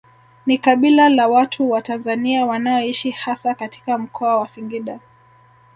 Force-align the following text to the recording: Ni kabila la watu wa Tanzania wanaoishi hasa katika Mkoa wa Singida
Ni 0.45 0.57
kabila 0.57 1.09
la 1.09 1.27
watu 1.27 1.71
wa 1.71 1.81
Tanzania 1.81 2.45
wanaoishi 2.45 3.11
hasa 3.11 3.53
katika 3.55 3.97
Mkoa 3.97 4.37
wa 4.37 4.47
Singida 4.47 4.99